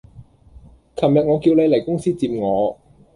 [0.95, 2.75] 琴日我叫你嚟公司接我